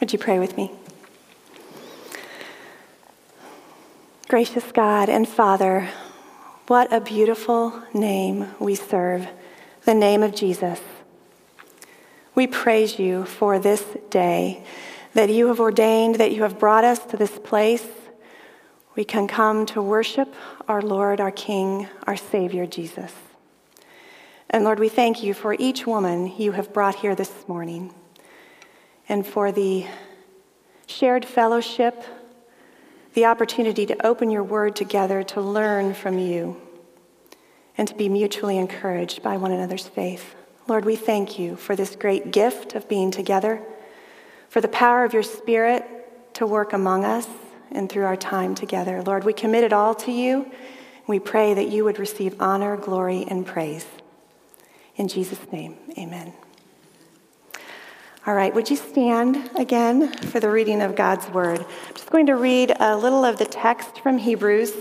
[0.00, 0.72] Would you pray with me?
[4.28, 5.90] Gracious God and Father,
[6.68, 9.28] what a beautiful name we serve,
[9.84, 10.80] the name of Jesus.
[12.34, 14.64] We praise you for this day
[15.12, 17.86] that you have ordained, that you have brought us to this place.
[18.96, 20.34] We can come to worship
[20.66, 23.12] our Lord, our King, our Savior, Jesus.
[24.48, 27.92] And Lord, we thank you for each woman you have brought here this morning
[29.10, 29.84] and for the
[30.86, 32.04] shared fellowship,
[33.14, 36.56] the opportunity to open your word together to learn from you
[37.76, 40.36] and to be mutually encouraged by one another's faith.
[40.68, 43.60] Lord, we thank you for this great gift of being together,
[44.48, 45.84] for the power of your Spirit
[46.34, 47.26] to work among us
[47.72, 49.02] and through our time together.
[49.02, 50.48] Lord, we commit it all to you.
[51.08, 53.86] We pray that you would receive honor, glory, and praise.
[54.94, 56.32] In Jesus' name, amen.
[58.26, 61.60] All right, would you stand again for the reading of God's word?
[61.60, 64.74] I'm just going to read a little of the text from Hebrews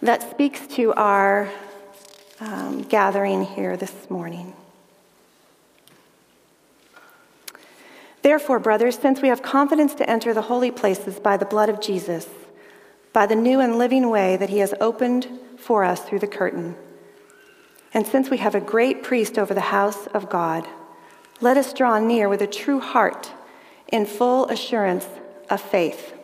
[0.00, 1.48] that speaks to our
[2.40, 4.52] um, gathering here this morning.
[8.22, 11.80] Therefore, brothers, since we have confidence to enter the holy places by the blood of
[11.80, 12.28] Jesus,
[13.12, 16.74] by the new and living way that he has opened for us through the curtain,
[17.94, 20.66] and since we have a great priest over the house of God,
[21.42, 23.32] let us draw near with a true heart
[23.88, 25.06] in full assurance
[25.50, 26.14] of faith,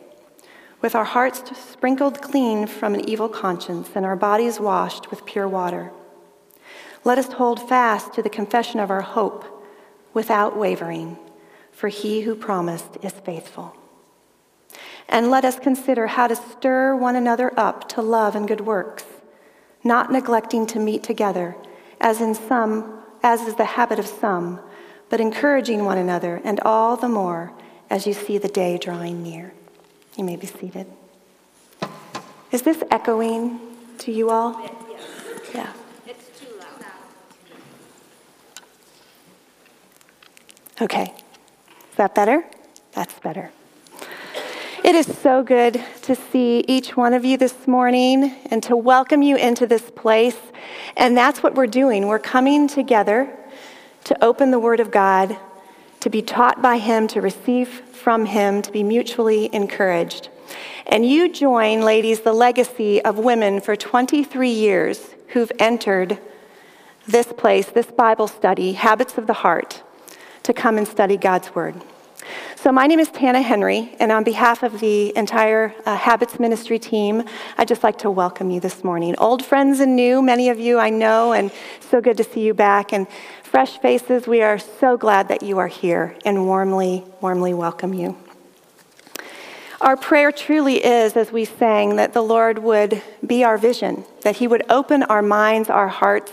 [0.81, 5.47] with our hearts sprinkled clean from an evil conscience and our bodies washed with pure
[5.47, 5.91] water.
[7.03, 9.43] Let us hold fast to the confession of our hope
[10.13, 11.17] without wavering,
[11.73, 13.75] for he who promised is faithful.
[15.09, 19.03] And let us consider how to stir one another up to love and good works,
[19.83, 21.57] not neglecting to meet together,
[21.99, 24.61] as in some as is the habit of some,
[25.09, 27.51] but encouraging one another, and all the more
[27.89, 29.53] as you see the day drawing near.
[30.15, 30.85] You may be seated.
[32.51, 33.59] Is this echoing
[33.99, 34.59] to you all?
[35.53, 35.71] Yeah.
[36.05, 36.85] It's too loud.
[40.81, 41.13] Okay.
[41.91, 42.43] Is that better?
[42.93, 43.51] That's better.
[44.83, 49.21] It is so good to see each one of you this morning and to welcome
[49.21, 50.37] you into this place.
[50.95, 52.07] And that's what we're doing.
[52.07, 53.29] We're coming together
[54.09, 55.37] to open the Word of God,
[55.99, 60.29] to be taught by Him, to receive from Him, to be mutually encouraged.
[60.87, 66.17] And you join, ladies, the legacy of women for 23 years who've entered
[67.05, 69.83] this place, this Bible study, Habits of the Heart
[70.41, 71.79] to come and study God's Word.
[72.55, 76.77] So, my name is Tana Henry, and on behalf of the entire uh, Habits Ministry
[76.77, 77.23] team,
[77.57, 79.15] I'd just like to welcome you this morning.
[79.17, 82.53] Old friends and new, many of you I know, and so good to see you
[82.53, 82.91] back.
[82.91, 83.07] And
[83.49, 88.15] fresh faces, we are so glad that you are here and warmly, warmly welcome you.
[89.81, 94.35] Our prayer truly is, as we sang, that the Lord would be our vision, that
[94.35, 96.31] He would open our minds, our hearts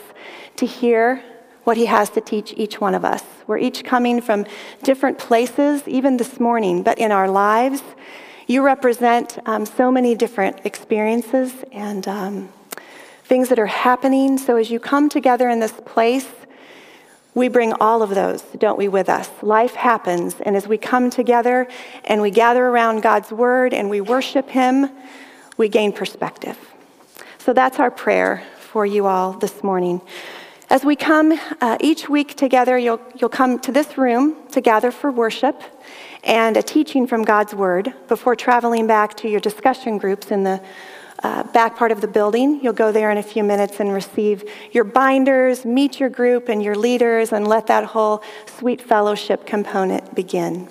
[0.57, 1.23] to hear
[1.65, 3.25] what He has to teach each one of us.
[3.47, 4.45] We're each coming from
[4.83, 7.83] different places, even this morning, but in our lives,
[8.47, 12.51] you represent um, so many different experiences and um,
[13.25, 14.37] things that are happening.
[14.37, 16.29] So as you come together in this place,
[17.37, 19.31] we bring all of those, don't we, with us?
[19.43, 21.69] Life happens, and as we come together
[22.05, 24.89] and we gather around God's word and we worship Him,
[25.59, 26.59] we gain perspective.
[27.37, 30.01] So that's our prayer for you all this morning.
[30.71, 34.91] As we come uh, each week together, you'll, you'll come to this room to gather
[34.91, 35.63] for worship
[36.25, 40.63] and a teaching from God's Word before traveling back to your discussion groups in the
[41.23, 42.61] uh, back part of the building.
[42.63, 46.63] You'll go there in a few minutes and receive your binders, meet your group and
[46.63, 48.23] your leaders, and let that whole
[48.59, 50.69] sweet fellowship component begin.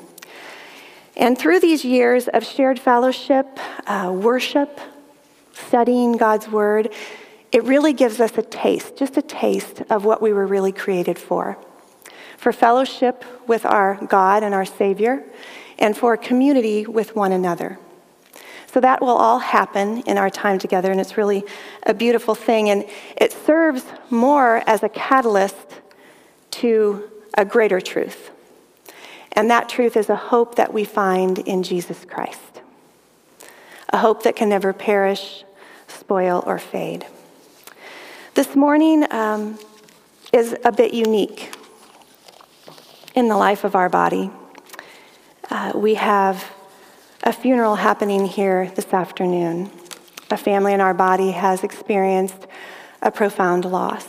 [1.15, 4.79] And through these years of shared fellowship, uh, worship,
[5.53, 6.93] studying God's Word,
[7.51, 11.17] it really gives us a taste, just a taste of what we were really created
[11.17, 11.57] for
[12.37, 15.23] for fellowship with our God and our Savior,
[15.79, 17.79] and for community with one another.
[18.75, 21.45] So that will all happen in our time together, and it's really
[21.83, 22.69] a beautiful thing.
[22.69, 22.83] And
[23.15, 25.79] it serves more as a catalyst
[26.59, 28.31] to a greater truth.
[29.31, 32.59] And that truth is a hope that we find in Jesus Christ,
[33.93, 35.45] a hope that can never perish,
[35.87, 37.05] spoil, or fade.
[38.33, 39.57] This morning um,
[40.33, 41.55] is a bit unique
[43.13, 44.31] in the life of our body.
[45.49, 46.43] Uh, we have
[47.23, 49.71] a funeral happening here this afternoon.
[50.31, 52.47] A family in our body has experienced
[53.01, 54.07] a profound loss.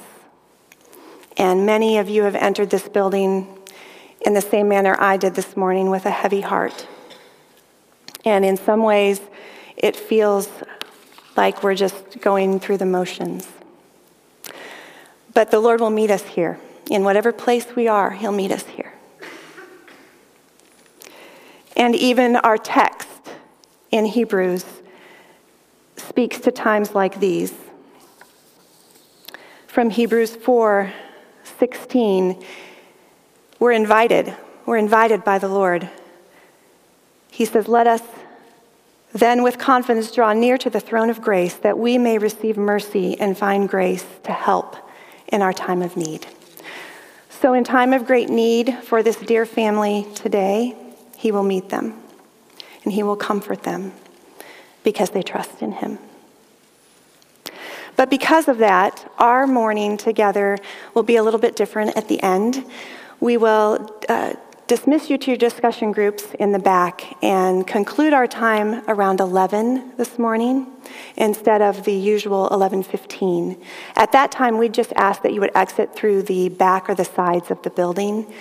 [1.37, 3.47] And many of you have entered this building
[4.23, 6.87] in the same manner I did this morning with a heavy heart.
[8.25, 9.21] And in some ways,
[9.77, 10.49] it feels
[11.37, 13.47] like we're just going through the motions.
[15.35, 16.59] But the Lord will meet us here.
[16.91, 18.96] In whatever place we are, He'll meet us here.
[21.77, 23.09] And even our text
[23.91, 24.65] in Hebrews
[25.97, 27.53] speaks to times like these.
[29.67, 30.93] From Hebrews 4
[31.59, 32.45] 16,
[33.59, 34.35] we're invited.
[34.67, 35.89] We're invited by the Lord.
[37.31, 38.03] He says, Let us
[39.13, 43.19] then with confidence draw near to the throne of grace that we may receive mercy
[43.19, 44.77] and find grace to help
[45.29, 46.27] in our time of need.
[47.31, 50.75] So, in time of great need for this dear family today,
[51.27, 52.01] He will meet them
[52.85, 53.93] and He will comfort them
[54.85, 55.99] because they trust in Him.
[57.97, 60.57] But because of that, our morning together
[60.95, 62.65] will be a little bit different at the end.
[63.19, 64.35] We will uh,
[64.69, 69.95] dismiss you to your discussion groups in the back and conclude our time around 11
[69.97, 70.69] this morning
[71.17, 73.61] instead of the usual 11:15.
[73.97, 77.05] At that time, we just ask that you would exit through the back or the
[77.05, 78.33] sides of the building.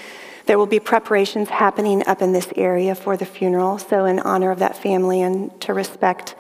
[0.46, 4.52] There will be preparations happening up in this area for the funeral, so in honor
[4.52, 6.36] of that family and to respect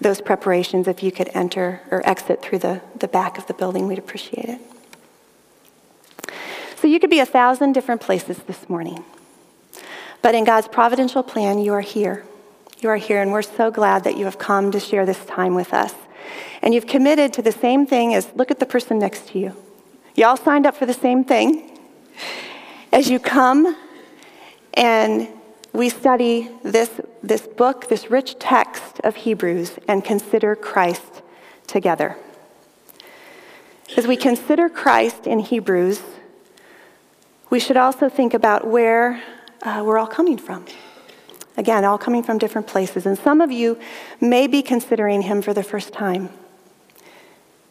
[0.00, 3.88] those preparations, if you could enter or exit through the, the back of the building,
[3.88, 4.60] we'd appreciate it.
[6.76, 9.04] So you could be a thousand different places this morning.
[10.22, 12.24] But in God's providential plan, you are here.
[12.78, 15.56] You are here, and we're so glad that you have come to share this time
[15.56, 15.94] with us.
[16.62, 19.56] And you've committed to the same thing as look at the person next to you.
[20.14, 21.76] You all signed up for the same thing.
[22.90, 23.76] As you come
[24.72, 25.28] and
[25.74, 26.90] we study this,
[27.22, 31.22] this book, this rich text of Hebrews, and consider Christ
[31.66, 32.16] together.
[33.96, 36.00] As we consider Christ in Hebrews,
[37.50, 39.22] we should also think about where
[39.62, 40.64] uh, we're all coming from.
[41.58, 43.04] Again, all coming from different places.
[43.04, 43.78] And some of you
[44.18, 46.30] may be considering him for the first time.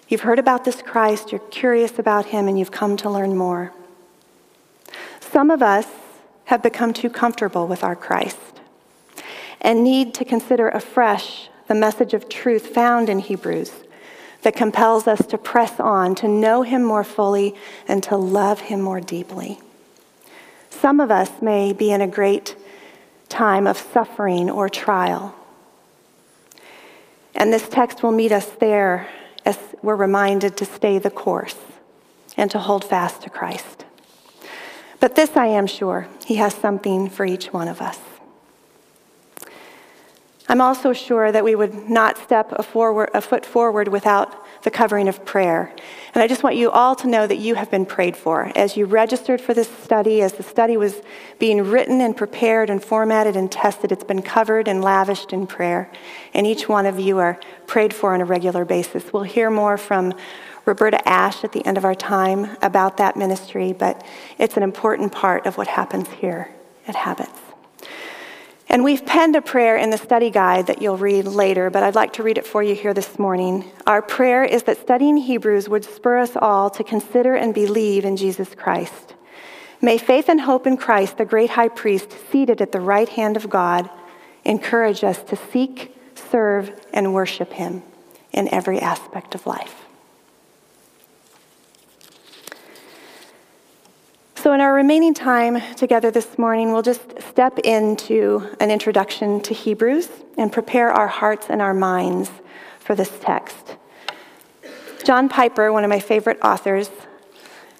[0.09, 3.73] You've heard about this Christ, you're curious about him, and you've come to learn more.
[5.31, 5.87] Some of us
[6.45, 8.37] have become too comfortable with our Christ
[9.59, 13.71] and need to consider afresh the message of truth found in Hebrews
[14.43, 17.55] that compels us to press on, to know him more fully,
[17.87, 19.59] and to love him more deeply.
[20.69, 22.55] Some of us may be in a great
[23.27, 25.35] time of suffering or trial.
[27.35, 29.09] And this text will meet us there
[29.45, 31.57] as we're reminded to stay the course
[32.37, 33.83] and to hold fast to Christ.
[34.99, 37.99] But this I am sure, He has something for each one of us.
[40.49, 44.71] I'm also sure that we would not step a, forward, a foot forward without the
[44.71, 45.73] covering of prayer.
[46.13, 48.51] And I just want you all to know that you have been prayed for.
[48.55, 51.01] As you registered for this study, as the study was
[51.37, 55.91] being written and prepared and formatted and tested, it's been covered and lavished in prayer.
[56.33, 59.11] And each one of you are prayed for on a regular basis.
[59.11, 60.13] We'll hear more from
[60.67, 64.05] Roberta Ash at the end of our time about that ministry, but
[64.37, 66.53] it's an important part of what happens here
[66.87, 67.39] at Habits.
[68.69, 71.95] And we've penned a prayer in the study guide that you'll read later, but I'd
[71.95, 73.63] like to read it for you here this morning.
[73.87, 78.17] Our prayer is that studying Hebrews would spur us all to consider and believe in
[78.17, 79.15] Jesus Christ.
[79.79, 83.37] May faith and hope in Christ, the great high priest, seated at the right hand
[83.37, 83.89] of God,
[84.43, 87.83] encourage us to seek, serve, and worship him
[88.33, 89.86] in every aspect of life.
[94.37, 99.53] So, in our remaining time together this morning, we'll just step into an introduction to
[99.55, 102.29] Hebrews and prepare our hearts and our minds
[102.79, 103.77] for this text.
[105.03, 106.91] John Piper, one of my favorite authors,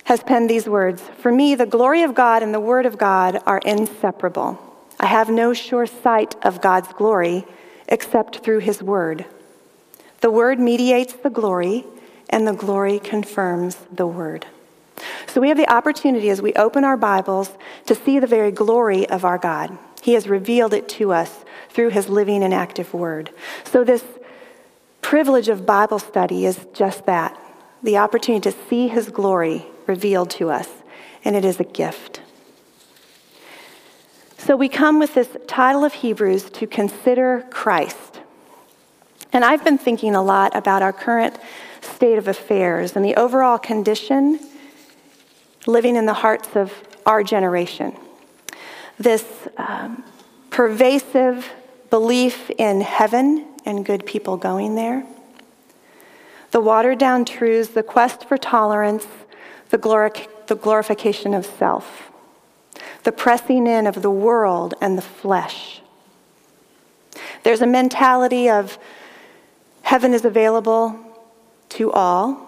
[0.06, 3.40] has penned these words For me, the glory of God and the Word of God
[3.46, 4.60] are inseparable.
[5.00, 7.46] I have no sure sight of God's glory
[7.88, 9.26] except through His Word.
[10.22, 11.86] The Word mediates the glory,
[12.32, 14.48] and the glory confirms the Word.
[15.38, 17.52] So we have the opportunity as we open our Bibles
[17.86, 19.78] to see the very glory of our God.
[20.02, 23.30] He has revealed it to us through his living and active word.
[23.64, 24.04] So this
[25.04, 27.40] privilege of Bible study is just that
[27.84, 30.70] the opportunity to see his glory revealed to us,
[31.24, 32.22] and it is a gift.
[34.40, 38.22] So we come with this title of Hebrews to consider Christ.
[39.32, 41.38] And I've been thinking a lot about our current
[41.82, 44.40] state of affairs and the overall condition
[45.68, 46.74] living in the hearts of
[47.06, 47.96] our generation.
[48.98, 49.26] This
[49.58, 50.04] um,
[50.50, 51.52] pervasive
[51.90, 55.06] belief in heaven and good people going there,
[56.52, 59.06] the watered down truths, the quest for tolerance,
[59.70, 62.12] the, the glorification of self,
[63.04, 65.82] the pressing in of the world and the flesh.
[67.44, 68.78] There's a mentality of
[69.82, 71.00] heaven is available
[71.70, 72.47] to all,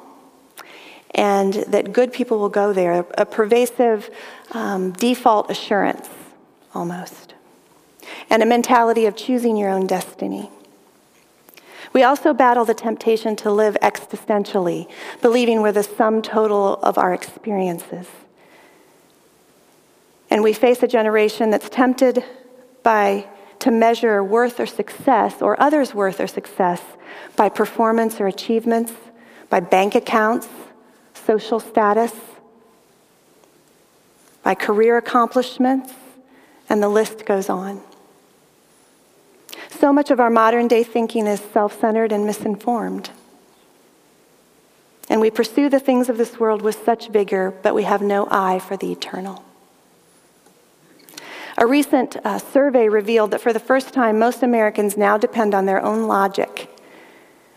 [1.20, 4.10] and that good people will go there, a pervasive
[4.52, 6.08] um, default assurance
[6.74, 7.34] almost,
[8.30, 10.50] and a mentality of choosing your own destiny.
[11.92, 14.90] We also battle the temptation to live existentially,
[15.22, 18.08] believing we're the sum total of our experiences.
[20.30, 22.24] And we face a generation that's tempted
[22.82, 23.28] by
[23.60, 26.82] to measure worth or success or others' worth or success
[27.36, 28.94] by performance or achievements,
[29.50, 30.48] by bank accounts,
[31.30, 32.12] social status,
[34.42, 35.94] by career accomplishments,
[36.68, 37.80] and the list goes on.
[39.70, 43.12] So much of our modern day thinking is self centered and misinformed.
[45.08, 48.28] And we pursue the things of this world with such vigor, but we have no
[48.32, 49.46] eye for the eternal.
[51.60, 55.68] A recent uh, survey revealed that for the first time, most Americans now depend on
[55.68, 56.76] their own logic,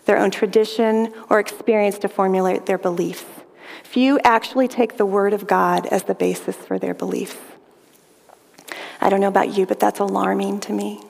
[0.04, 3.24] their own tradition, or experience to formulate their beliefs.
[3.84, 7.36] Few actually take the Word of God as the basis for their beliefs.
[9.00, 11.02] I don't know about you, but that's alarming to me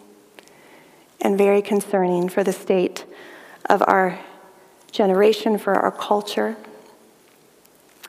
[1.21, 3.05] and very concerning for the state
[3.69, 4.19] of our
[4.91, 6.57] generation, for our culture.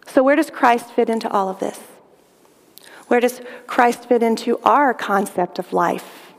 [0.08, 1.80] So, where does Christ fit into all of this?
[3.08, 6.34] Where does Christ fit into our concept of life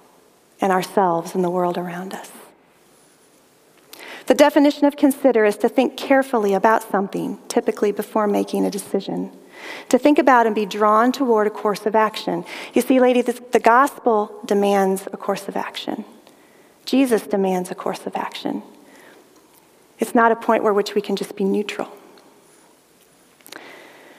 [0.60, 2.30] and ourselves and the world around us?
[4.26, 9.30] The definition of consider is to think carefully about something, typically before making a decision.
[9.90, 12.44] To think about and be drawn toward a course of action.
[12.72, 16.04] You see, lady, this, the gospel demands a course of action.
[16.86, 18.62] Jesus demands a course of action.
[19.98, 21.88] It's not a point where which we can just be neutral.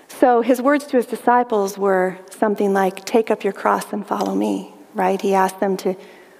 [0.07, 4.33] So his words to his disciples were something like, Take up your cross and follow
[4.33, 5.21] me, right?
[5.21, 5.95] He asked them to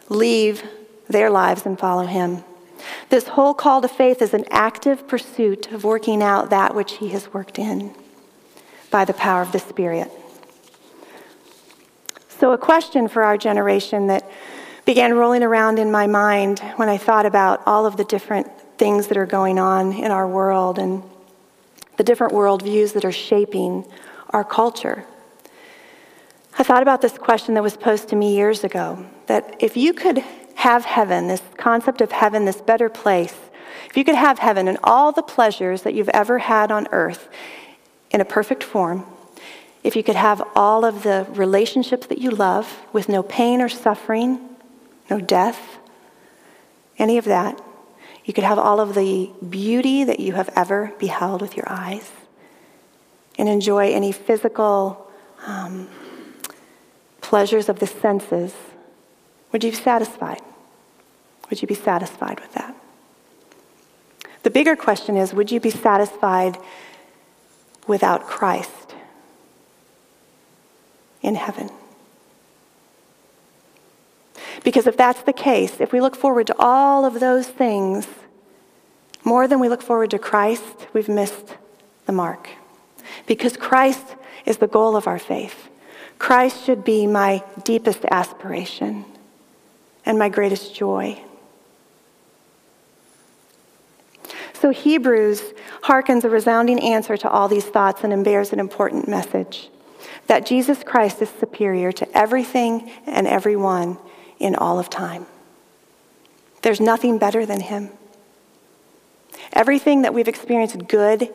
[0.07, 0.63] leave
[1.09, 2.43] their lives and follow him.
[3.09, 7.09] This whole call to faith is an active pursuit of working out that which he
[7.09, 7.93] has worked in
[8.91, 10.11] by the power of the Spirit.
[12.29, 14.29] So, a question for our generation that
[14.85, 19.07] began rolling around in my mind when I thought about all of the different things
[19.07, 21.01] that are going on in our world and
[21.97, 23.85] the different worldviews that are shaping
[24.29, 25.05] our culture.
[26.57, 29.93] I thought about this question that was posed to me years ago that if you
[29.93, 30.23] could
[30.65, 33.35] have heaven, this concept of heaven, this better place,
[33.87, 37.29] if you could have heaven and all the pleasures that you've ever had on earth
[38.09, 39.05] in a perfect form,
[39.83, 43.69] if you could have all of the relationships that you love with no pain or
[43.69, 44.39] suffering,
[45.07, 45.77] no death,
[46.97, 47.61] any of that.
[48.23, 52.11] You could have all of the beauty that you have ever beheld with your eyes
[53.37, 55.11] and enjoy any physical
[55.45, 55.87] um,
[57.21, 58.55] pleasures of the senses.
[59.51, 60.41] Would you be satisfied?
[61.49, 62.75] Would you be satisfied with that?
[64.43, 66.57] The bigger question is would you be satisfied
[67.87, 68.95] without Christ
[71.21, 71.69] in heaven?
[74.63, 78.07] Because if that's the case, if we look forward to all of those things
[79.23, 81.55] more than we look forward to Christ, we've missed
[82.05, 82.49] the mark.
[83.25, 85.69] Because Christ is the goal of our faith.
[86.19, 89.05] Christ should be my deepest aspiration
[90.05, 91.19] and my greatest joy.
[94.65, 95.53] So, Hebrews
[95.83, 99.69] hearkens a resounding answer to all these thoughts and bears an important message
[100.25, 103.99] that Jesus Christ is superior to everything and everyone
[104.39, 105.27] in all of time.
[106.63, 107.91] There's nothing better than him.
[109.53, 111.29] Everything that we've experienced good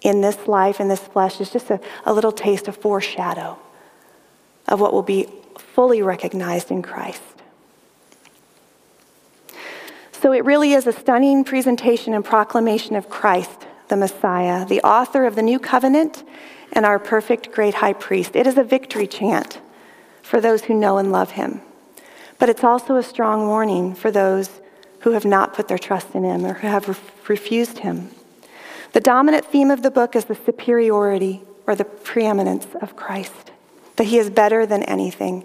[0.00, 3.56] in this life, in this flesh, is just a, a little taste, a foreshadow
[4.66, 7.22] of what will be fully recognized in Christ.
[10.24, 15.26] So it really is a stunning presentation and proclamation of Christ, the Messiah, the author
[15.26, 16.24] of the new covenant
[16.72, 18.34] and our perfect great high priest.
[18.34, 19.60] It is a victory chant
[20.22, 21.60] for those who know and love him.
[22.38, 24.48] But it's also a strong warning for those
[25.00, 26.88] who have not put their trust in him or who have
[27.28, 28.08] refused him.
[28.94, 33.52] The dominant theme of the book is the superiority or the preeminence of Christ,
[33.96, 35.44] that he is better than anything.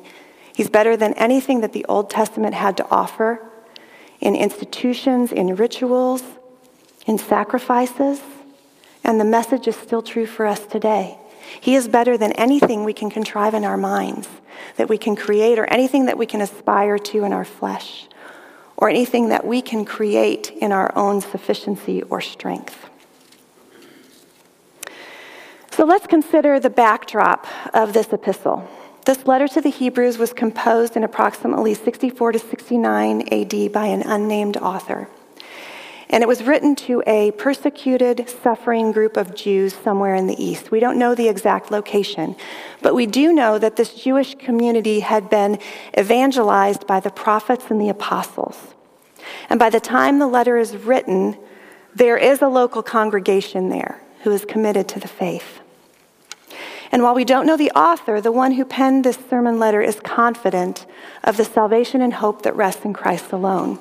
[0.56, 3.46] He's better than anything that the Old Testament had to offer
[4.20, 6.24] in institutions, in rituals,
[7.06, 8.22] in sacrifices.
[9.04, 11.18] And the message is still true for us today.
[11.62, 14.28] He is better than anything we can contrive in our minds,
[14.76, 18.08] that we can create, or anything that we can aspire to in our flesh,
[18.78, 22.90] or anything that we can create in our own sufficiency or strength.
[25.72, 28.70] So let's consider the backdrop of this epistle.
[29.06, 34.02] This letter to the Hebrews was composed in approximately 64 to 69 AD by an
[34.04, 35.08] unnamed author.
[36.12, 40.72] And it was written to a persecuted, suffering group of Jews somewhere in the East.
[40.72, 42.36] We don't know the exact location,
[42.82, 45.60] but we do know that this Jewish community had been
[45.98, 48.74] evangelized by the prophets and the apostles.
[49.50, 51.38] And by the time the letter is written,
[51.94, 55.59] there is a local congregation there who is committed to the faith.
[56.92, 60.00] And while we don't know the author, the one who penned this sermon letter is
[60.00, 60.86] confident
[61.24, 63.80] of the salvation and hope that rests in Christ alone.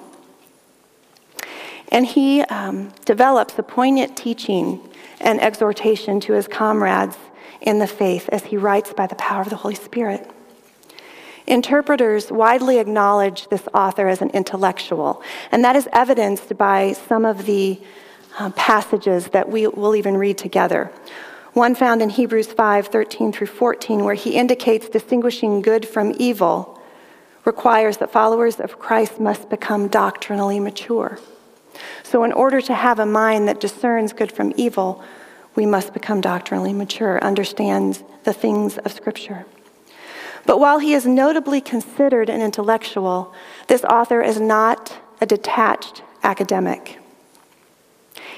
[1.91, 4.81] And he um, develops a poignant teaching
[5.21, 7.17] and exhortation to his comrades
[7.61, 10.31] in the faith as he writes by the power of the Holy Spirit.
[11.47, 17.47] Interpreters widely acknowledge this author as an intellectual, and that is evidenced by some of
[17.47, 17.81] the
[18.39, 20.93] uh, passages that we will even read together.
[21.59, 26.81] One found in Hebrews 5 13 through 14, where he indicates distinguishing good from evil
[27.45, 31.19] requires that followers of Christ must become doctrinally mature.
[32.05, 35.03] So, in order to have a mind that discerns good from evil,
[35.57, 39.45] we must become doctrinally mature, understand the things of Scripture.
[40.47, 43.35] But while he is notably considered an intellectual,
[43.67, 47.01] this author is not a detached academic.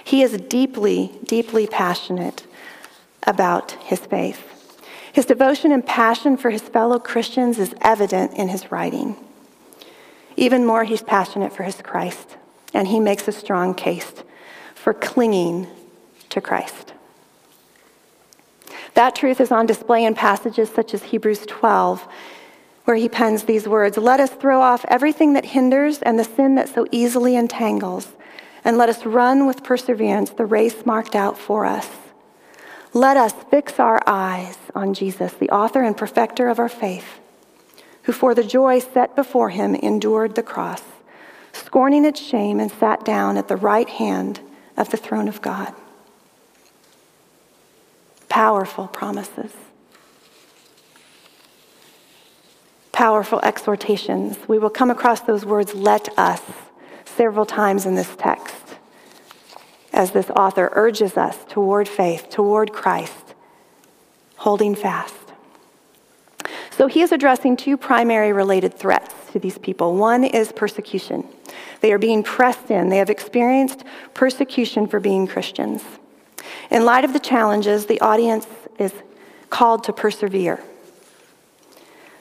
[0.02, 2.46] He is deeply, deeply passionate
[3.30, 4.46] about his faith.
[5.12, 9.16] His devotion and passion for his fellow Christians is evident in his writing.
[10.37, 12.37] Even more, he's passionate for his Christ
[12.75, 14.12] and he makes a strong case
[14.75, 15.66] for clinging
[16.30, 16.94] to Christ.
[18.94, 22.06] That truth is on display in passages such as Hebrews 12,
[22.84, 26.56] where he pens these words Let us throw off everything that hinders and the sin
[26.56, 28.08] that so easily entangles,
[28.64, 31.88] and let us run with perseverance the race marked out for us.
[32.92, 37.20] Let us fix our eyes on Jesus, the author and perfecter of our faith,
[38.04, 40.82] who for the joy set before him endured the cross
[41.52, 44.41] scorning its shame, and sat down at the right hand
[44.76, 45.75] of the throne of God.
[48.28, 49.52] Powerful promises.
[52.93, 54.36] Powerful exhortations.
[54.49, 56.43] We will come across those words, let us,
[57.04, 58.59] several times in this text
[60.00, 63.34] as this author urges us toward faith, toward Christ,
[64.36, 65.15] holding fast.
[66.71, 69.97] So he is addressing two primary related threats to these people.
[69.97, 71.28] One is persecution.
[71.82, 73.84] They are being pressed in, they have experienced
[74.15, 75.84] persecution for being Christians.
[76.71, 78.47] In light of the challenges, the audience
[78.78, 78.95] is
[79.50, 80.63] called to persevere.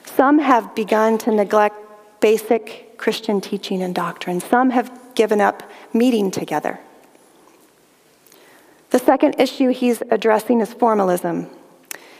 [0.04, 1.76] Some have begun to neglect
[2.20, 5.62] basic Christian teaching and doctrine, some have given up
[5.94, 6.78] meeting together.
[8.90, 11.48] The second issue he's addressing is formalism.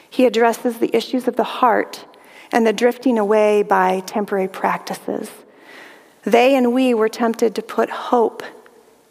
[0.08, 2.04] He addresses the issues of the heart
[2.52, 5.30] and the drifting away by temporary practices.
[6.22, 8.42] They and we were tempted to put hope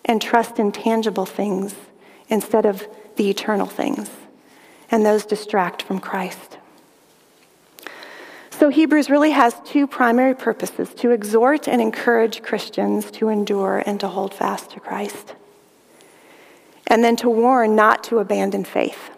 [0.06, 1.76] and trust in tangible things
[2.30, 4.10] instead of the eternal things,
[4.92, 6.58] and those distract from Christ.
[8.52, 14.00] So, Hebrews really has two primary purposes to exhort and encourage Christians to endure and
[14.02, 15.34] to hold fast to Christ,
[16.90, 19.12] and then to warn not to abandon faith.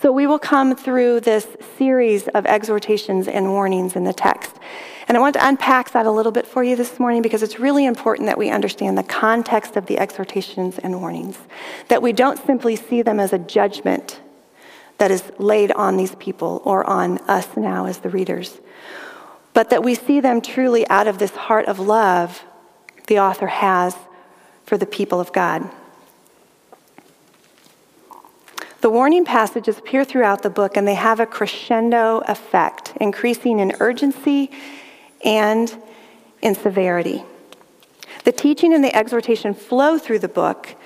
[0.00, 4.56] So, we will come through this series of exhortations and warnings in the text.
[5.08, 7.58] And I want to unpack that a little bit for you this morning because it's
[7.58, 11.36] really important that we understand the context of the exhortations and warnings,
[11.88, 14.20] that we don't simply see them as a judgment
[14.98, 18.60] that is laid on these people or on us now as the readers,
[19.52, 22.44] but that we see them truly out of this heart of love
[23.06, 23.96] the author has
[24.64, 25.68] for the people of God.
[28.80, 33.74] The warning passages appear throughout the book and they have a crescendo effect, increasing in
[33.78, 34.50] urgency
[35.22, 35.76] and
[36.40, 37.22] in severity.
[38.24, 40.76] The teaching and the exhortation flow through the book,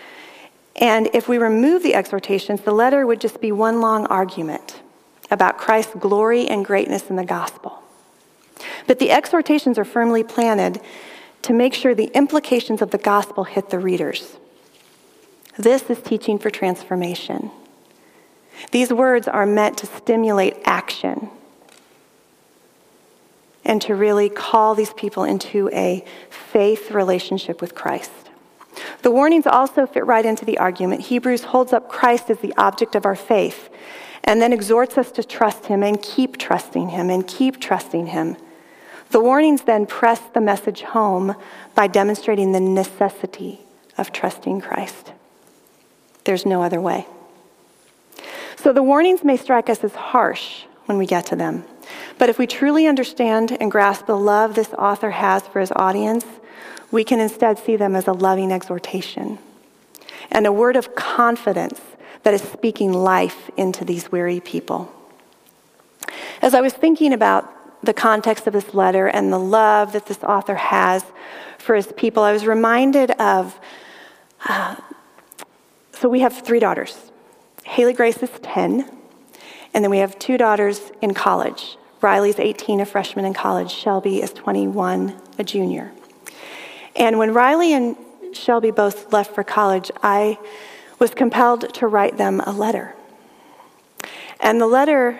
[0.77, 4.81] and if we remove the exhortations, the letter would just be one long argument
[5.31, 7.83] about Christ's glory and greatness in the gospel.
[8.87, 10.81] But the exhortations are firmly planted
[11.43, 14.37] to make sure the implications of the gospel hit the readers.
[15.57, 17.51] This is teaching for transformation.
[18.71, 21.31] These words are meant to stimulate action
[23.65, 28.11] and to really call these people into a faith relationship with Christ.
[29.03, 31.03] The warnings also fit right into the argument.
[31.03, 33.71] Hebrews holds up Christ as the object of our faith
[34.25, 38.37] and then exhorts us to trust him and keep trusting him and keep trusting him.
[39.11, 41.37] The warnings then press the message home
[41.75, 43.61] by demonstrating the necessity
[43.97, 45.13] of trusting Christ.
[46.25, 47.07] There's no other way.
[48.57, 51.65] So the warnings may strike us as harsh when we get to them.
[52.19, 56.25] But if we truly understand and grasp the love this author has for his audience,
[56.91, 59.39] we can instead see them as a loving exhortation
[60.31, 61.81] and a word of confidence
[62.23, 64.91] that is speaking life into these weary people.
[66.41, 67.51] As I was thinking about
[67.85, 71.05] the context of this letter and the love that this author has
[71.59, 73.59] for his people, I was reminded of.
[74.47, 74.77] Uh,
[75.93, 77.11] so we have three daughters.
[77.65, 78.89] Haley Grace is 10,
[79.73, 81.77] and then we have two daughters in college.
[82.01, 83.73] Riley's 18, a freshman in college.
[83.73, 85.91] Shelby is 21, a junior.
[86.95, 87.97] And when Riley and
[88.33, 90.39] Shelby both left for college, I
[90.99, 92.95] was compelled to write them a letter.
[94.39, 95.19] And the letter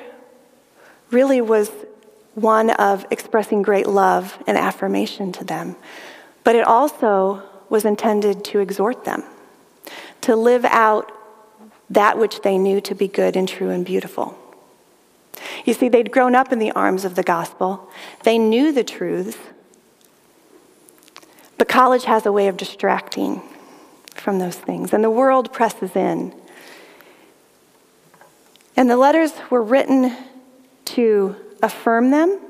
[1.11, 1.71] really was
[2.35, 5.77] one of expressing great love and affirmation to them,
[6.45, 9.25] but it also was intended to exhort them
[10.21, 11.13] to live out
[11.91, 14.39] that which they knew to be good and true and beautiful.
[15.65, 17.91] You see, they'd grown up in the arms of the gospel,
[18.23, 19.39] they knew the truths,
[21.59, 23.43] but college has a way of distracting
[24.15, 26.35] from those things, and the world presses in.
[28.77, 30.17] And the letters were written
[30.87, 32.41] to affirm them,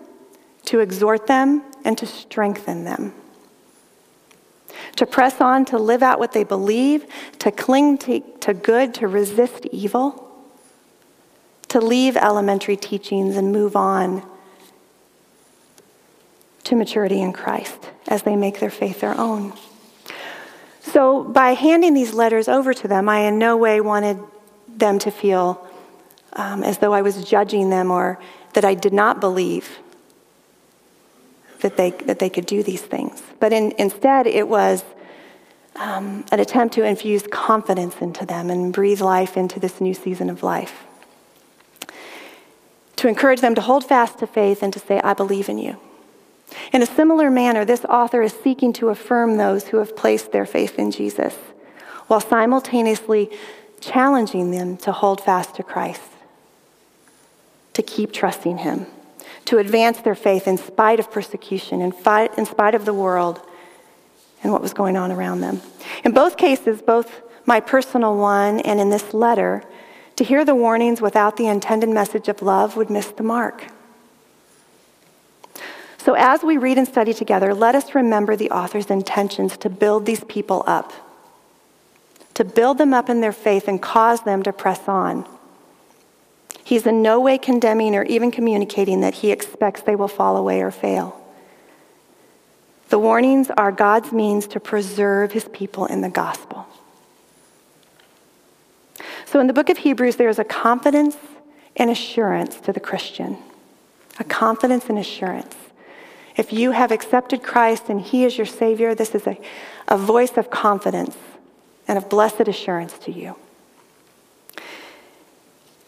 [0.64, 3.12] to exhort them, and to strengthen them.
[4.96, 7.06] To press on, to live out what they believe,
[7.40, 10.20] to cling to, to good, to resist evil,
[11.68, 14.22] to leave elementary teachings and move on
[16.64, 19.52] to maturity in Christ as they make their faith their own.
[20.80, 24.18] So, by handing these letters over to them, I in no way wanted
[24.68, 25.66] them to feel
[26.34, 28.18] um, as though I was judging them or
[28.52, 29.78] that I did not believe
[31.64, 33.22] that they, that they could do these things.
[33.40, 34.84] But in, instead, it was
[35.76, 40.28] um, an attempt to infuse confidence into them and breathe life into this new season
[40.28, 40.84] of life.
[42.96, 45.78] To encourage them to hold fast to faith and to say, I believe in you.
[46.70, 50.44] In a similar manner, this author is seeking to affirm those who have placed their
[50.44, 51.34] faith in Jesus,
[52.08, 53.30] while simultaneously
[53.80, 56.10] challenging them to hold fast to Christ,
[57.72, 58.86] to keep trusting Him,
[59.46, 61.92] to advance their faith in spite of persecution, in,
[62.36, 63.40] in spite of the world
[64.42, 65.60] and what was going on around them.
[66.04, 69.64] In both cases, both my personal one and in this letter,
[70.16, 73.64] to hear the warnings without the intended message of love would miss the mark.
[75.98, 80.04] So, as we read and study together, let us remember the author's intentions to build
[80.04, 80.92] these people up,
[82.34, 85.26] to build them up in their faith and cause them to press on.
[86.64, 90.62] He's in no way condemning or even communicating that he expects they will fall away
[90.62, 91.20] or fail.
[92.88, 96.66] The warnings are God's means to preserve his people in the gospel.
[99.26, 101.16] So, in the book of Hebrews, there is a confidence
[101.76, 103.36] and assurance to the Christian.
[104.18, 105.56] A confidence and assurance.
[106.36, 109.36] If you have accepted Christ and He is your Savior, this is a,
[109.88, 111.16] a voice of confidence
[111.88, 113.36] and of blessed assurance to you.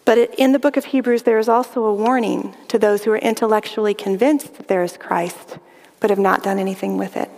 [0.07, 3.19] But in the book of Hebrews, there is also a warning to those who are
[3.19, 5.59] intellectually convinced that there is Christ,
[5.99, 7.29] but have not done anything with it.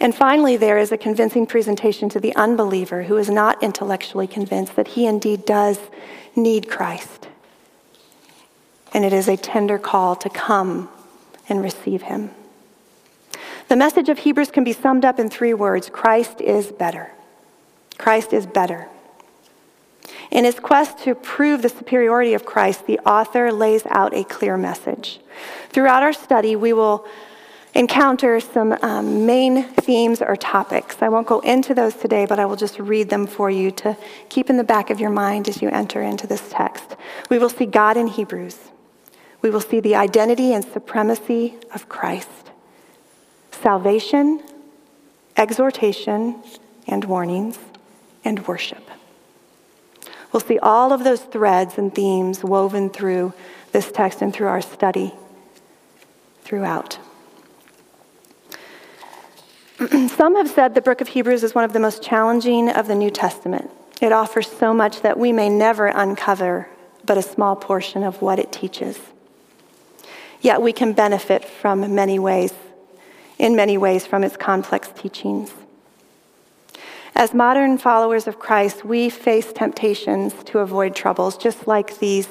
[0.00, 4.76] And finally, there is a convincing presentation to the unbeliever who is not intellectually convinced
[4.76, 5.78] that he indeed does
[6.34, 7.28] need Christ.
[8.94, 10.88] And it is a tender call to come
[11.50, 12.30] and receive him.
[13.68, 17.10] The message of Hebrews can be summed up in three words Christ is better.
[17.98, 18.88] Christ is better.
[20.30, 24.56] In his quest to prove the superiority of Christ, the author lays out a clear
[24.56, 25.20] message.
[25.70, 27.06] Throughout our study, we will
[27.74, 30.96] encounter some um, main themes or topics.
[31.00, 33.96] I won't go into those today, but I will just read them for you to
[34.28, 36.96] keep in the back of your mind as you enter into this text.
[37.28, 38.58] We will see God in Hebrews.
[39.42, 42.50] We will see the identity and supremacy of Christ,
[43.52, 44.42] salvation,
[45.36, 46.42] exhortation,
[46.86, 47.58] and warnings,
[48.24, 48.89] and worship.
[50.32, 53.32] We'll see all of those threads and themes woven through
[53.72, 55.14] this text and through our study
[56.42, 56.98] throughout.
[60.08, 62.94] Some have said the book of Hebrews is one of the most challenging of the
[62.94, 63.70] New Testament.
[64.00, 66.68] It offers so much that we may never uncover
[67.04, 68.98] but a small portion of what it teaches.
[70.40, 72.52] Yet we can benefit from many ways,
[73.38, 75.52] in many ways, from its complex teachings.
[77.14, 82.28] As modern followers of Christ, we face temptations to avoid troubles, just like these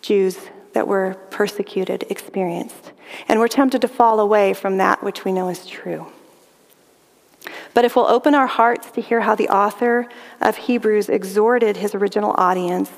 [0.00, 0.38] Jews
[0.72, 2.92] that were persecuted experienced.
[3.28, 6.06] And we're tempted to fall away from that which we know is true.
[7.74, 10.08] But if we'll open our hearts to hear how the author
[10.40, 12.90] of Hebrews exhorted his original audience,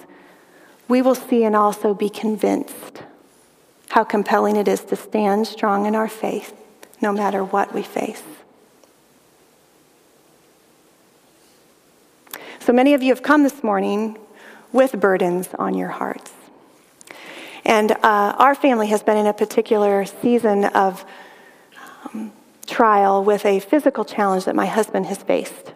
[0.89, 3.03] we will see and also be convinced
[3.91, 6.55] how compelling it is to stand strong in our faith
[7.01, 8.23] no matter what we face.
[12.65, 14.17] So many of you have come this morning
[14.71, 16.31] with burdens on your hearts.
[17.65, 17.97] And uh,
[18.39, 21.05] our family has been in a particular season of
[22.05, 22.31] um,
[22.69, 25.73] trial with a physical challenge that my husband has faced.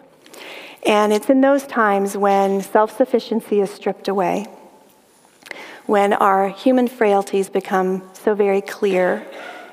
[0.85, 4.45] And it's in those times when self sufficiency is stripped away,
[5.87, 9.27] when our human frailties become so very clear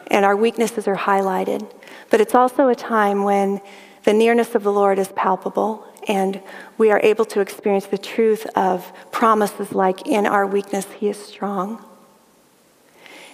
[0.09, 1.71] and our weaknesses are highlighted.
[2.11, 3.61] But it's also a time when
[4.03, 6.41] the nearness of the Lord is palpable and
[6.77, 11.23] we are able to experience the truth of promises like, in our weakness, He is
[11.23, 11.85] strong.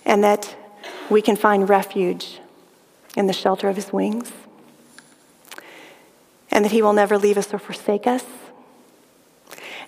[0.05, 0.57] And that
[1.09, 2.41] we can find refuge
[3.17, 4.33] in the shelter of His wings.
[6.51, 8.25] And that He will never leave us or forsake us.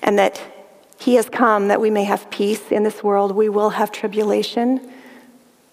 [0.03, 0.41] And that
[0.99, 3.33] He has come that we may have peace in this world.
[3.33, 4.93] We will have tribulation,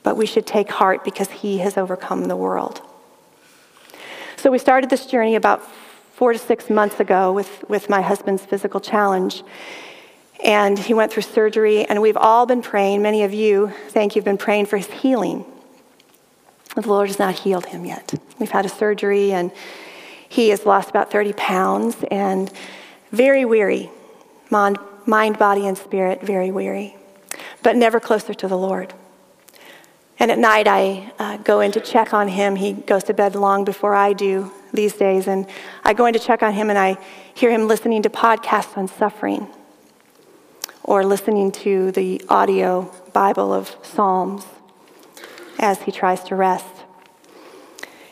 [0.03, 2.81] but we should take heart because He has overcome the world.
[4.37, 5.61] So we started this journey about
[6.19, 9.41] four to six months ago with, with my husband's physical challenge.
[10.43, 13.01] And he went through surgery, and we've all been praying.
[13.01, 15.45] Many of you, thank you, have been praying for his healing.
[16.75, 18.13] The Lord has not healed him yet.
[18.37, 19.49] We've had a surgery, and
[20.27, 22.51] he has lost about 30 pounds and
[23.11, 23.89] very weary,
[24.49, 26.97] mind, body, and spirit, very weary,
[27.63, 28.93] but never closer to the Lord.
[30.19, 32.57] And at night, I uh, go in to check on him.
[32.57, 35.27] He goes to bed long before I do these days.
[35.27, 35.47] And
[35.83, 36.97] I go in to check on him, and I
[37.33, 39.47] hear him listening to podcasts on suffering
[40.83, 44.45] or listening to the audio Bible of Psalms
[45.59, 46.65] as he tries to rest.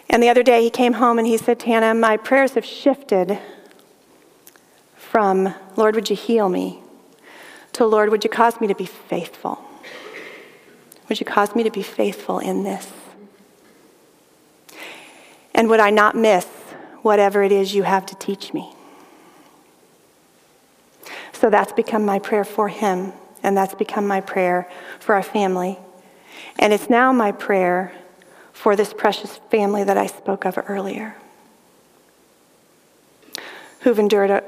[0.10, 3.40] And the other day, he came home and he said, Tana, my prayers have shifted
[4.96, 6.82] from, Lord, would you heal me,
[7.74, 9.60] to, Lord, would you cause me to be faithful?
[11.10, 12.92] Would you cause me to be faithful in this?
[15.58, 16.46] And would I not miss
[17.02, 18.72] whatever it is you have to teach me?
[21.34, 25.80] So that's become my prayer for him, and that's become my prayer for our family.
[26.60, 27.92] And it's now my prayer
[28.54, 31.16] for this precious family that I spoke of earlier,
[33.82, 34.44] who've endured a,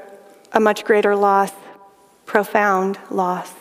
[0.52, 1.52] a much greater loss,
[2.24, 3.52] profound loss.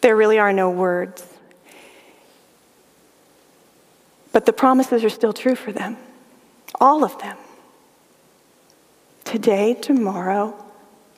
[0.00, 1.27] There really are no words.
[4.32, 5.96] But the promises are still true for them,
[6.80, 7.36] all of them.
[9.24, 10.54] Today, tomorrow,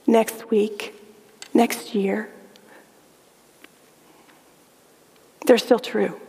[0.07, 0.95] next week,
[1.55, 2.31] next year.
[5.47, 6.21] They're still true.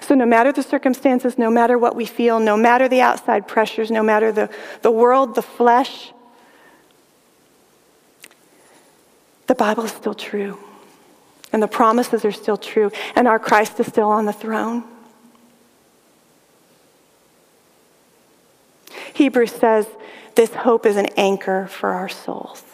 [0.00, 3.90] So, no matter the circumstances, no matter what we feel, no matter the outside pressures,
[3.90, 4.50] no matter the,
[4.82, 6.12] the world, the flesh,
[9.46, 10.58] the Bible is still true.
[11.52, 14.84] And the promises are still true, and our Christ is still on the throne.
[19.20, 19.86] Hebrews says
[20.34, 22.64] this hope is an anchor for our souls.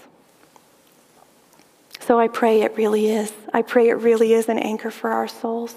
[1.99, 3.33] So I pray it really is.
[3.53, 5.75] I pray it really is an anchor for our souls.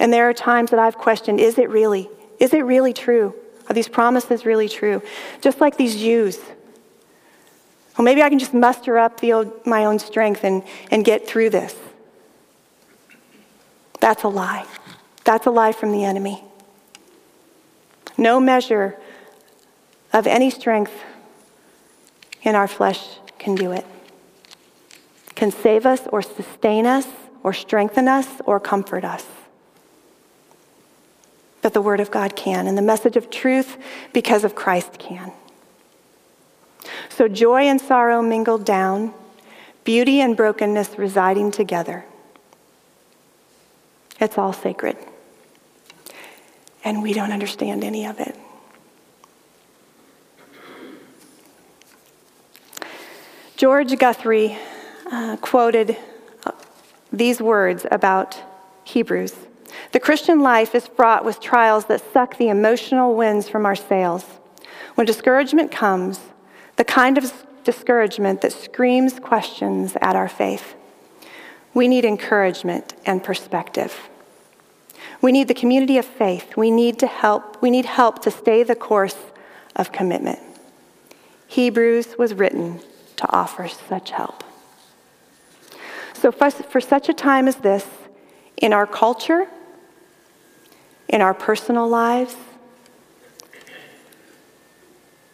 [0.00, 2.10] And there are times that I've questioned is it really?
[2.40, 3.36] Is it really true?
[3.68, 5.00] Are these promises really true?
[5.40, 6.40] Just like these Jews
[7.96, 11.50] well, maybe I can just muster up old, my own strength and, and get through
[11.50, 11.76] this.
[14.00, 14.66] That's a lie.
[15.22, 16.42] That's a lie from the enemy.
[18.18, 18.98] No measure
[20.14, 20.94] of any strength
[22.42, 23.84] in our flesh can do it,
[25.34, 27.06] can save us or sustain us
[27.42, 29.26] or strengthen us or comfort us.
[31.62, 33.76] But the Word of God can, and the message of truth
[34.12, 35.32] because of Christ can.
[37.08, 39.12] So joy and sorrow mingled down,
[39.82, 42.04] beauty and brokenness residing together.
[44.20, 44.96] It's all sacred.
[46.84, 48.36] And we don't understand any of it.
[53.56, 54.58] George Guthrie
[55.06, 55.96] uh, quoted
[56.44, 56.50] uh,
[57.12, 58.42] these words about
[58.82, 59.36] Hebrews
[59.92, 64.24] The Christian life is fraught with trials that suck the emotional winds from our sails.
[64.96, 66.18] When discouragement comes,
[66.76, 70.74] the kind of discouragement that screams questions at our faith.
[71.74, 74.08] We need encouragement and perspective.
[75.22, 76.56] We need the community of faith.
[76.56, 77.62] We need to help.
[77.62, 79.16] We need help to stay the course
[79.76, 80.40] of commitment.
[81.46, 82.80] Hebrews was written
[83.16, 84.44] to offer such help.
[86.14, 87.86] So, for, for such a time as this,
[88.56, 89.46] in our culture,
[91.08, 92.36] in our personal lives,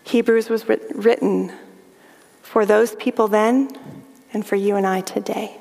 [0.05, 1.53] Hebrews was written
[2.43, 3.71] for those people then
[4.33, 5.57] and for you and I today.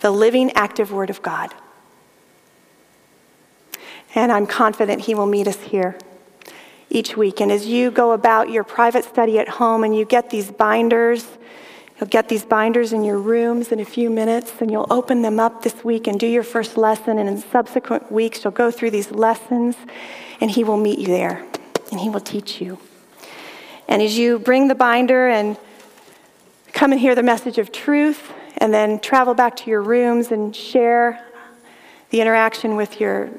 [0.00, 1.54] The living, active Word of God.
[4.14, 5.96] And I'm confident He will meet us here
[6.90, 7.40] each week.
[7.40, 11.26] And as you go about your private study at home and you get these binders,
[11.98, 15.40] you'll get these binders in your rooms in a few minutes, and you'll open them
[15.40, 17.18] up this week and do your first lesson.
[17.18, 19.76] And in subsequent weeks, you'll go through these lessons,
[20.40, 21.44] and He will meet you there,
[21.90, 22.78] and He will teach you.
[23.88, 25.56] And as you bring the binder and
[26.72, 30.54] come and hear the message of truth, and then travel back to your rooms and
[30.54, 31.24] share
[32.10, 33.30] the interaction with your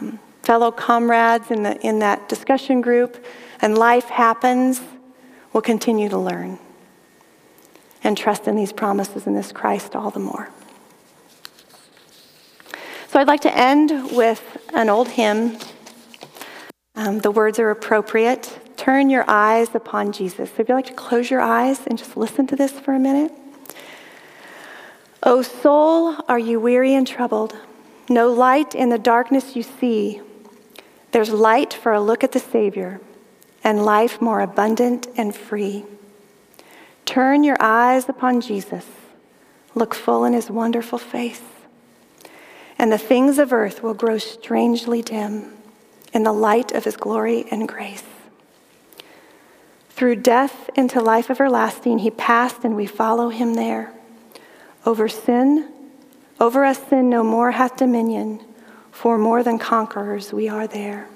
[0.00, 3.22] um, fellow comrades in, the, in that discussion group,
[3.60, 4.80] and life happens,
[5.52, 6.58] we'll continue to learn
[8.02, 10.48] and trust in these promises in this Christ all the more.
[13.08, 15.58] So I'd like to end with an old hymn.
[16.96, 18.58] Um, the words are appropriate.
[18.78, 20.48] Turn your eyes upon Jesus.
[20.48, 22.98] So if you'd like to close your eyes and just listen to this for a
[22.98, 23.32] minute.
[25.22, 27.54] O soul, are you weary and troubled?
[28.08, 30.22] No light in the darkness you see.
[31.12, 33.00] There's light for a look at the Savior
[33.64, 35.84] and life more abundant and free.
[37.04, 38.86] Turn your eyes upon Jesus.
[39.74, 41.42] Look full in his wonderful face.
[42.78, 45.52] And the things of earth will grow strangely dim
[46.12, 48.04] in the light of his glory and grace.
[49.90, 53.92] Through death into life everlasting, he passed, and we follow him there.
[54.86, 55.72] Over sin,
[56.38, 58.40] over us sin no more hath dominion,
[58.98, 61.08] for more than conquerors we are there.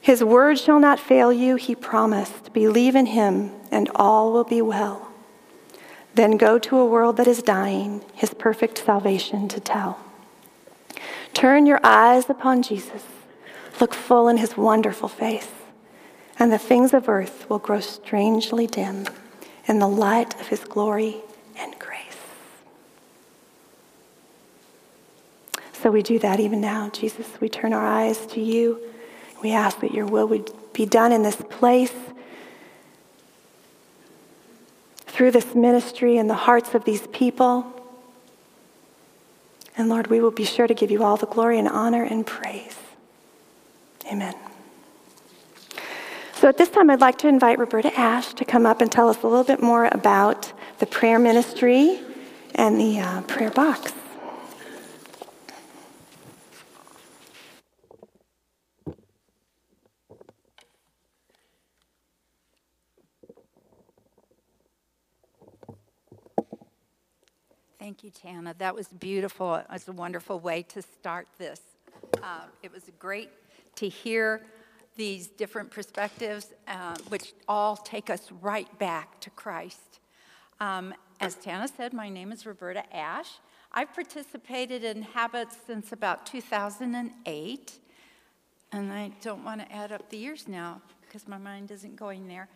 [0.00, 2.52] His word shall not fail you, he promised.
[2.52, 5.12] Believe in him, and all will be well.
[6.14, 10.00] Then go to a world that is dying, his perfect salvation to tell.
[11.34, 13.04] Turn your eyes upon Jesus.
[13.80, 15.50] Look full in his wonderful face
[16.40, 19.04] and the things of earth will grow strangely dim
[19.68, 21.18] in the light of his glory
[21.58, 22.00] and grace.
[25.82, 27.26] So we do that even now, Jesus.
[27.40, 28.80] We turn our eyes to you.
[29.42, 31.94] We ask that your will would be done in this place
[35.06, 37.66] through this ministry in the hearts of these people.
[39.76, 42.26] And Lord, we will be sure to give you all the glory and honor and
[42.26, 42.76] praise.
[44.06, 44.34] Amen.
[46.34, 49.08] So at this time, I'd like to invite Roberta Ash to come up and tell
[49.08, 52.00] us a little bit more about the prayer ministry
[52.54, 53.92] and the uh, prayer box.
[67.90, 68.54] Thank you, Tana.
[68.58, 69.56] That was beautiful.
[69.56, 71.60] It was a wonderful way to start this.
[72.22, 73.30] Uh, it was great
[73.74, 74.42] to hear
[74.94, 79.98] these different perspectives, uh, which all take us right back to Christ.
[80.60, 83.26] Um, as Tana said, my name is Roberta Ash.
[83.72, 87.78] I've participated in Habits since about 2008,
[88.70, 92.28] and I don't want to add up the years now because my mind isn't going
[92.28, 92.48] there.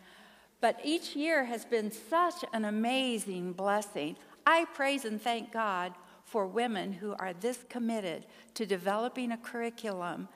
[0.61, 4.15] But each year has been such an amazing blessing.
[4.45, 10.27] I praise and thank God for women who are this committed to developing a curriculum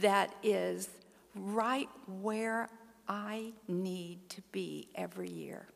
[0.00, 0.88] that is
[1.34, 1.88] right
[2.20, 2.68] where
[3.08, 5.66] I need to be every year.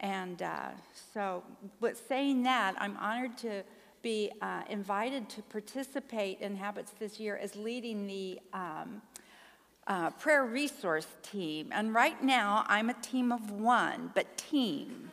[0.00, 0.70] And uh,
[1.14, 1.44] so,
[1.80, 3.62] with saying that, I'm honored to
[4.02, 9.00] be uh, invited to participate in Habits this year as leading the um,
[9.86, 11.68] uh, prayer resource team.
[11.72, 15.10] And right now, I'm a team of one, but team.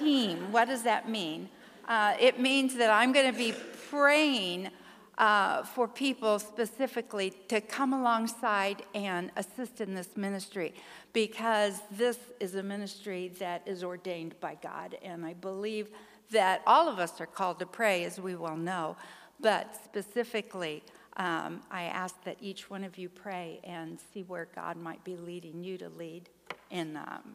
[0.00, 1.48] Team, what does that mean?
[1.86, 3.54] Uh, it means that I'm going to be
[3.90, 4.70] praying
[5.18, 10.74] uh, for people specifically to come alongside and assist in this ministry
[11.12, 14.96] because this is a ministry that is ordained by God.
[15.02, 15.88] And I believe
[16.30, 18.96] that all of us are called to pray, as we well know.
[19.40, 20.82] But specifically,
[21.16, 25.16] um, I ask that each one of you pray and see where God might be
[25.16, 26.30] leading you to lead
[26.70, 27.34] in um,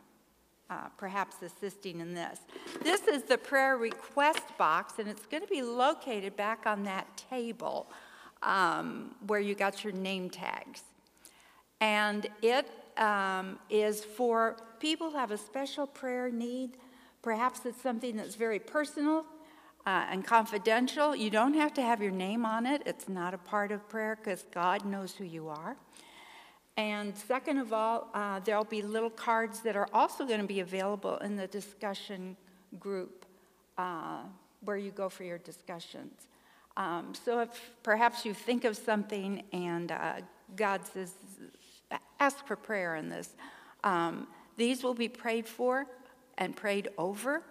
[0.70, 2.40] uh, perhaps assisting in this.
[2.84, 7.06] This is the prayer request box, and it's going to be located back on that
[7.30, 7.88] table
[8.42, 10.82] um, where you got your name tags.
[11.82, 16.78] And it um, is for people who have a special prayer need.
[17.22, 19.26] Perhaps it's something that's very personal
[19.86, 21.16] uh, and confidential.
[21.16, 24.18] You don't have to have your name on it, it's not a part of prayer
[24.22, 25.76] because God knows who you are.
[26.78, 30.60] And second of all, uh, there'll be little cards that are also going to be
[30.60, 32.36] available in the discussion
[32.80, 33.26] group
[33.78, 34.20] uh,
[34.66, 36.28] where you go for your discussions.
[36.78, 37.50] Um, so if
[37.84, 40.16] perhaps you think of something and uh,
[40.58, 41.14] God says,
[42.20, 43.36] ask for prayer in this,
[43.84, 45.86] um, these will be prayed for
[46.38, 47.42] and prayed over,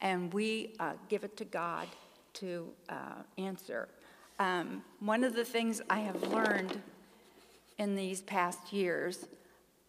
[0.00, 1.86] and we uh, give it to God
[2.34, 3.88] to uh, answer.
[4.40, 6.80] Um, one of the things I have learned
[7.78, 9.26] in these past years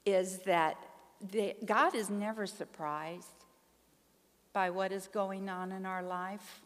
[0.06, 0.78] is that
[1.66, 3.28] God is never surprised
[4.54, 6.62] by what is going on in our life.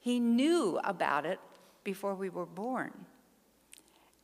[0.00, 1.40] He knew about it
[1.84, 2.92] before we were born.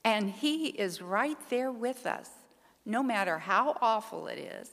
[0.05, 2.31] And He is right there with us,
[2.85, 4.71] no matter how awful it is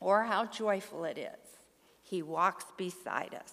[0.00, 1.58] or how joyful it is.
[2.02, 3.52] He walks beside us.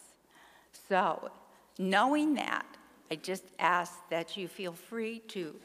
[0.88, 1.32] So,
[1.80, 2.66] knowing that,
[3.10, 5.56] I just ask that you feel free to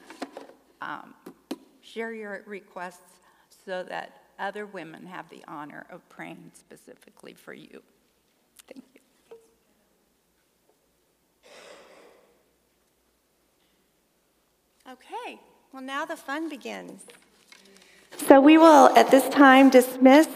[0.80, 1.14] um,
[1.80, 3.20] share your requests
[3.64, 7.82] so that other women have the honor of praying specifically for you.
[8.66, 9.00] Thank you.
[14.92, 15.40] Okay,
[15.72, 17.02] well, now the fun begins.
[18.26, 20.28] So we will at this time dismiss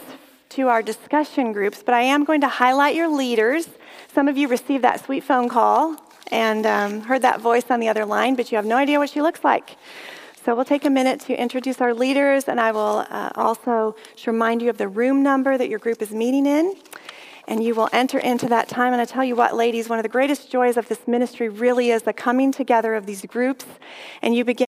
[0.49, 3.69] to our discussion groups, but I am going to highlight your leaders.
[4.13, 5.95] Some of you received that sweet phone call
[6.31, 9.09] and um, heard that voice on the other line, but you have no idea what
[9.09, 9.77] she looks like.
[10.43, 14.63] So we'll take a minute to introduce our leaders, and I will uh, also remind
[14.63, 16.75] you of the room number that your group is meeting in.
[17.47, 18.93] And you will enter into that time.
[18.93, 21.91] And I tell you what, ladies, one of the greatest joys of this ministry really
[21.91, 23.65] is the coming together of these groups,
[24.23, 24.70] and you begin.